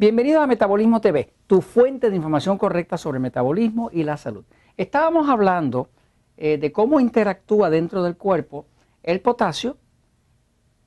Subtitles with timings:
[0.00, 4.44] Bienvenido a Metabolismo TV, tu fuente de información correcta sobre metabolismo y la salud.
[4.76, 5.88] Estábamos hablando
[6.36, 8.66] eh, de cómo interactúa dentro del cuerpo
[9.02, 9.76] el potasio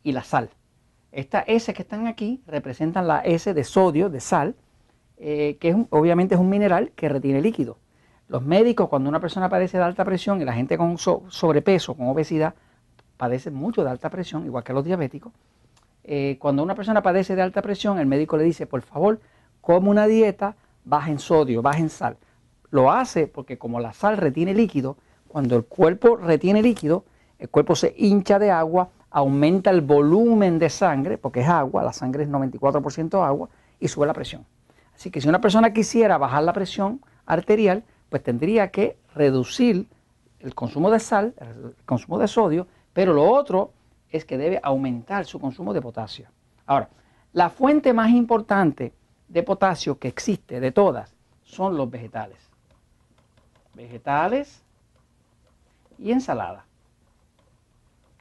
[0.02, 0.50] y la sal.
[1.12, 4.56] Estas S que están aquí representan la S de sodio, de sal,
[5.18, 7.80] eh, que obviamente es un mineral que retiene líquido.
[8.30, 12.08] Los médicos, cuando una persona padece de alta presión y la gente con sobrepeso, con
[12.08, 12.56] obesidad,
[13.18, 15.34] padece mucho de alta presión, igual que los diabéticos,
[16.04, 19.20] eh, cuando una persona padece de alta presión, el médico le dice, por favor,
[19.62, 22.18] come una dieta baja en sodio, baja en sal.
[22.70, 27.06] Lo hace porque como la sal retiene líquido, cuando el cuerpo retiene líquido,
[27.40, 31.94] el cuerpo se hincha de agua, aumenta el volumen de sangre, porque es agua, la
[31.94, 34.46] sangre es 94% agua, y sube la presión.
[34.96, 39.88] Así que si una persona quisiera bajar la presión arterial, pues tendría que reducir
[40.40, 43.72] el consumo de sal, el consumo de sodio, pero lo otro
[44.12, 46.28] es que debe aumentar su consumo de potasio.
[46.66, 46.90] Ahora,
[47.34, 48.94] la fuente más importante
[49.28, 52.38] de potasio que existe de todas son los vegetales.
[53.74, 54.62] Vegetales
[55.98, 56.66] y ensalada.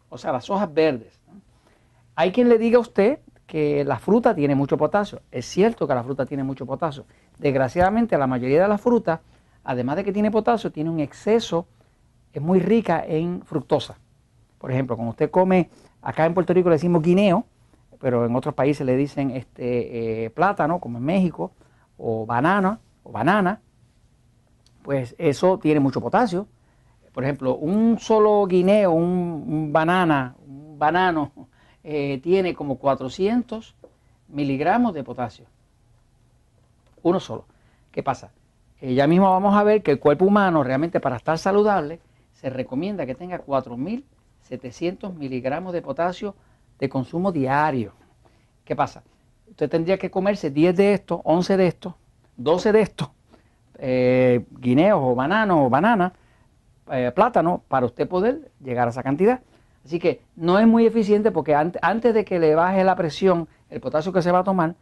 [0.08, 1.18] O sea, las hojas verdes.
[2.14, 5.22] Hay quien le diga a usted que la fruta tiene mucho potasio.
[5.32, 7.04] Es cierto que la fruta tiene mucho potasio.
[7.38, 9.20] Desgraciadamente, la mayoría de las frutas,
[9.64, 11.66] además de que tiene potasio, tiene un exceso,
[12.32, 13.98] es muy rica en fructosa.
[14.60, 15.70] Por ejemplo, cuando usted come,
[16.02, 17.46] acá en Puerto Rico le decimos guineo,
[17.98, 21.52] pero en otros países le dicen este, eh, plátano, como en México,
[21.96, 23.62] o banana, o banana,
[24.82, 26.46] pues eso tiene mucho potasio.
[27.12, 31.32] Por ejemplo, un solo guineo, un, banana, un banano,
[31.82, 33.74] eh, tiene como 400
[34.28, 35.46] miligramos de potasio.
[37.02, 37.46] Uno solo.
[37.90, 38.30] ¿Qué pasa?
[38.82, 41.98] Eh, ya mismo vamos a ver que el cuerpo humano realmente para estar saludable
[42.32, 44.04] se recomienda que tenga 4000
[44.50, 46.34] 700 miligramos de potasio
[46.78, 47.92] de consumo diario.
[48.64, 49.04] ¿Qué pasa?
[49.48, 51.94] Usted tendría que comerse 10 de estos, 11 de estos,
[52.36, 53.10] 12 de estos,
[53.78, 56.12] eh, guineos o bananos o banana,
[56.90, 59.40] eh, plátano, para usted poder llegar a esa cantidad.
[59.84, 63.80] Así que no es muy eficiente porque antes de que le baje la presión, el
[63.80, 64.74] potasio que se va a tomar,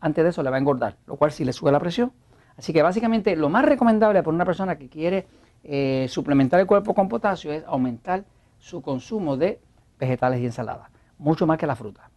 [0.00, 2.12] antes de eso le va a engordar, lo cual sí le sube la presión.
[2.56, 5.26] Así que básicamente lo más recomendable para una persona que quiere
[5.64, 8.24] eh, suplementar el cuerpo con potasio es aumentar
[8.62, 9.60] su consumo de
[9.98, 12.08] vegetales y ensaladas, mucho más que la fruta.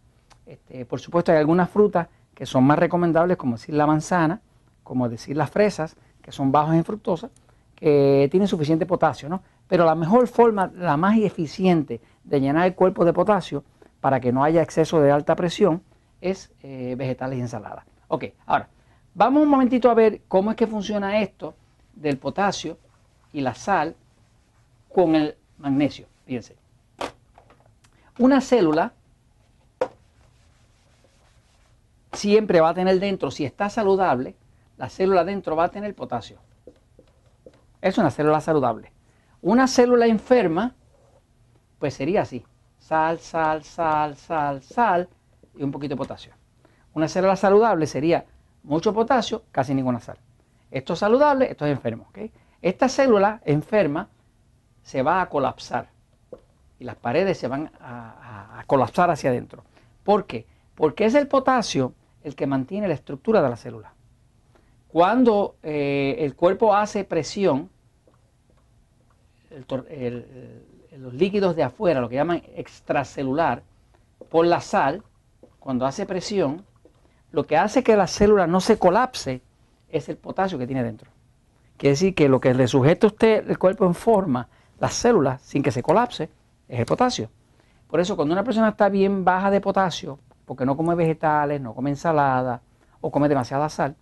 [0.46, 4.40] Este, por supuesto, hay algunas frutas que son más recomendables, como decir la manzana,
[4.84, 7.30] como decir las fresas, que son bajos en fructosa,
[7.74, 9.42] que tienen suficiente potasio, ¿no?
[9.66, 13.64] Pero la mejor forma, la más eficiente de llenar el cuerpo de potasio
[14.00, 15.82] para que no haya exceso de alta presión
[16.20, 17.84] es eh, vegetales y ensaladas.
[18.06, 18.68] Ok, ahora,
[19.14, 21.56] vamos un momentito a ver cómo es que funciona esto
[21.92, 22.78] del potasio
[23.32, 23.96] y la sal
[24.88, 26.06] con el magnesio.
[26.26, 26.56] Fíjense.
[28.18, 28.92] Una célula
[32.12, 34.34] siempre va a tener dentro, si está saludable,
[34.76, 36.38] la célula dentro va a tener potasio.
[37.80, 38.90] Es una célula saludable.
[39.40, 40.74] Una célula enferma,
[41.78, 42.44] pues sería así.
[42.78, 45.08] Sal, sal, sal, sal, sal
[45.56, 46.32] y un poquito de potasio.
[46.94, 48.24] Una célula saludable sería
[48.64, 50.18] mucho potasio, casi ninguna sal.
[50.70, 52.08] Esto es saludable, esto es enfermo.
[52.62, 54.08] Esta célula enferma
[54.82, 55.95] se va a colapsar
[56.78, 59.62] y las paredes se van a, colapsar hacia adentro.
[60.02, 60.46] ¿Por qué?
[60.74, 63.92] Porque es el potasio el que mantiene la estructura de la célula.
[64.88, 67.70] Cuando eh, el cuerpo hace presión,
[69.70, 73.62] los líquidos de afuera, lo que llaman extracelular,
[74.28, 75.02] por la sal,
[75.60, 76.64] cuando hace presión,
[77.32, 79.42] lo que hace que la célula no se colapse
[79.88, 81.10] es el potasio que tiene dentro.
[81.76, 84.48] Quiere decir que lo que le sujeta usted el cuerpo en forma,
[84.78, 86.30] las células, sin que se colapse,
[86.68, 87.30] es el potasio.
[87.88, 91.74] Por eso cuando una persona está bien baja de potasio, porque no come vegetales, no
[91.74, 92.62] come ensalada
[93.00, 93.96] o come demasiada sal,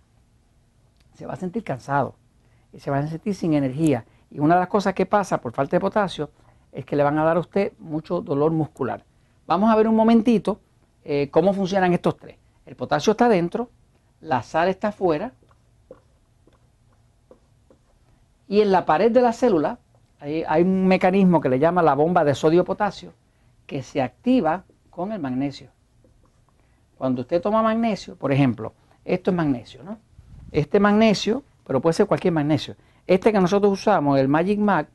[1.13, 2.15] se va a sentir cansado
[2.73, 4.05] y se va a sentir sin energía.
[4.31, 6.29] Y una de las cosas que pasa por falta de potasio
[6.71, 9.03] es que le van a dar a usted mucho dolor muscular.
[9.47, 10.59] Vamos a ver un momentito
[11.03, 12.37] eh, cómo funcionan estos tres.
[12.65, 13.69] El potasio está dentro,
[14.19, 15.33] la sal está afuera
[18.47, 19.79] y en la pared de la célula
[20.25, 23.13] hay, un mecanismo que le llama la bomba de sodio-potasio
[23.67, 25.69] que se activa con el magnesio.
[26.97, 28.73] Cuando usted toma magnesio, por ejemplo,
[29.03, 29.99] esto es magnesio, ¿no?
[30.51, 32.75] Este magnesio, pero puede ser cualquier magnesio.
[33.05, 34.87] Este que nosotros usamos, el Magic Mag,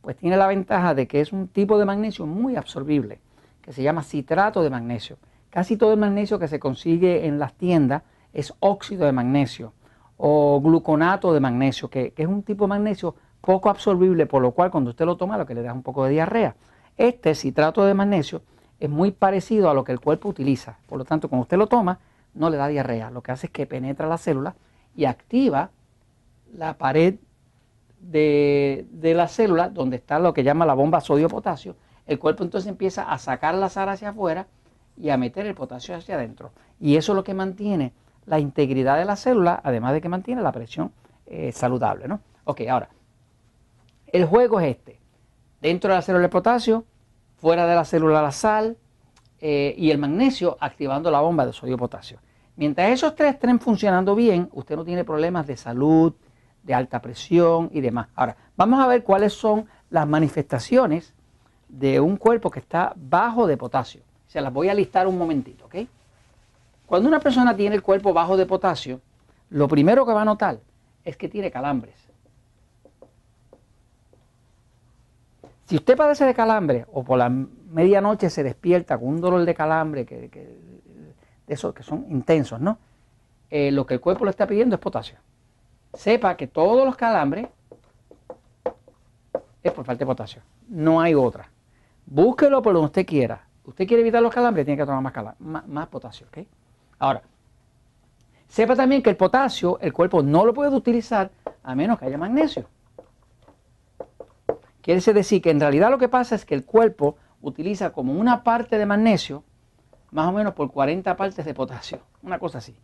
[0.00, 3.20] pues tiene la ventaja de que es un tipo de magnesio muy absorbible,
[3.60, 5.18] que se llama citrato de magnesio.
[5.50, 8.02] Casi todo el magnesio que se consigue en las tiendas
[8.32, 9.72] es óxido de magnesio
[10.16, 14.52] o gluconato de magnesio, que, que es un tipo de magnesio poco absorbible, por lo
[14.52, 16.56] cual cuando usted lo toma lo que le da un poco de diarrea.
[16.96, 18.42] Este citrato de magnesio
[18.80, 21.66] es muy parecido a lo que el cuerpo utiliza, por lo tanto cuando usted lo
[21.66, 21.98] toma
[22.34, 24.54] no le da diarrea, lo que hace es que penetra la célula
[24.94, 25.70] y activa
[26.52, 27.16] la pared
[28.00, 31.76] de, la célula donde está lo que llama la bomba sodio-potasio.
[32.06, 34.46] El cuerpo entonces empieza a sacar la sal hacia afuera
[34.96, 36.52] y a meter el potasio hacia adentro.
[36.80, 37.92] Y eso es lo que mantiene
[38.26, 40.92] la integridad de la célula, además de que mantiene la presión
[41.26, 42.08] eh, saludable.
[42.08, 42.20] ¿no?
[42.44, 42.88] Ok, ahora,
[44.12, 45.00] el juego es este.
[45.60, 46.84] Dentro de la célula el potasio,
[47.36, 48.76] fuera de la célula la sal
[49.40, 52.18] eh, y el magnesio activando la bomba de sodio-potasio.
[52.56, 56.14] Mientras esos tres estén funcionando bien, usted no tiene problemas de salud,
[56.62, 58.08] de alta presión y demás.
[58.14, 61.14] Ahora, vamos a ver cuáles son las manifestaciones
[61.68, 64.02] de un cuerpo que está bajo de potasio.
[64.26, 65.76] Se las voy a listar un momentito, ¿ok?
[66.86, 69.00] Cuando una persona tiene el cuerpo bajo de potasio,
[69.50, 70.58] lo primero que va a notar
[71.04, 72.07] es que tiene calambres.
[75.68, 79.54] Si usted padece de calambre o por la medianoche se despierta con un dolor de
[79.54, 80.30] calambre que,
[81.46, 82.78] de esos que son intensos, ¿no?
[83.50, 85.18] Eh, lo que el cuerpo le está pidiendo es potasio.
[85.92, 87.48] Sepa que todos los calambres
[89.62, 90.40] es por falta de potasio.
[90.68, 91.50] No hay otra.
[92.06, 93.46] Búsquelo por donde usted quiera.
[93.66, 96.28] Usted quiere evitar los calambres, tiene que tomar más, más, potasio.
[96.98, 97.20] Ahora,
[98.48, 101.30] sepa también que el potasio, el cuerpo no lo puede utilizar
[101.62, 102.70] a menos que haya magnesio.
[104.88, 108.42] Quiere decir que en realidad lo que pasa es que el cuerpo utiliza como una
[108.42, 109.44] parte de magnesio
[110.12, 112.74] más o menos por 40 partes de potasio, una cosa así.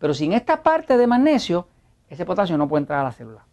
[0.00, 1.68] Pero sin esta parte de magnesio,
[2.08, 3.46] ese potasio no puede entrar a la célula.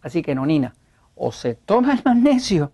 [0.00, 0.72] Así que nonina,
[1.16, 2.70] o se toma el magnesio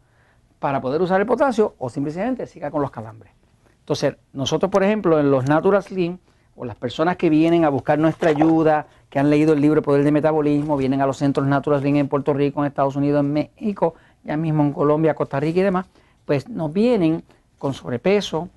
[0.59, 3.33] para poder usar el potasio o simplemente siga con los calambres.
[3.79, 6.19] Entonces, nosotros, por ejemplo, en los Natural Slim,
[6.57, 10.05] o las personas que vienen a buscar nuestra ayuda, que han leído el libro Poder
[10.05, 13.33] de Metabolismo, vienen a los centros Natural Slim en Puerto Rico, en Estados Unidos, en
[13.33, 13.95] México,
[14.27, 15.87] ya mismo en Colombia, Costa Rica y demás,
[16.25, 17.23] pues nos vienen
[17.59, 18.49] con sobrepeso,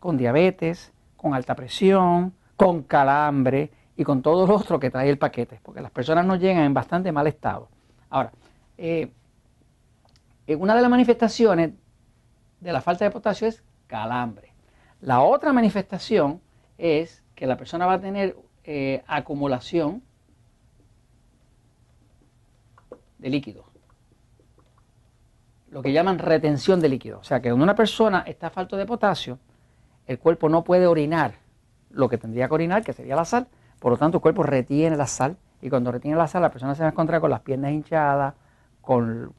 [0.00, 5.18] con diabetes, con alta presión, con calambre y con todo lo otro que trae el
[5.18, 7.68] paquete, porque las personas nos llegan en bastante mal estado.
[8.10, 8.32] Ahora,
[8.78, 9.10] eh,
[10.58, 11.72] una de las manifestaciones
[12.60, 14.52] de la falta de potasio es calambre.
[15.00, 16.40] La otra manifestación
[16.78, 20.02] es que la persona va a tener eh, acumulación
[23.18, 23.68] de líquidos
[25.70, 27.18] lo que llaman retención de líquido.
[27.18, 29.38] O sea que cuando una persona está falto de potasio,
[30.06, 31.34] el cuerpo no puede orinar
[31.90, 33.46] lo que tendría que orinar, que sería la sal.
[33.78, 36.74] Por lo tanto, el cuerpo retiene la sal y cuando retiene la sal, la persona
[36.74, 38.34] se va a encontrar con las piernas hinchadas,
[38.80, 39.34] con,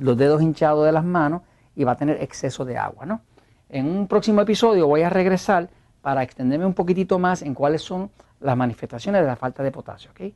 [0.00, 1.42] los dedos hinchados de las manos
[1.76, 3.04] y va a tener exceso de agua.
[3.04, 3.20] ¿no?
[3.68, 5.68] En un próximo episodio voy a regresar
[6.00, 8.10] para extenderme un poquitito más en cuáles son
[8.40, 10.10] las manifestaciones de la falta de potasio.
[10.12, 10.34] ¿okay?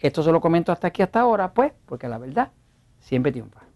[0.00, 2.50] Esto se lo comento hasta aquí, hasta ahora, pues, porque la verdad
[2.98, 3.71] siempre triunfa.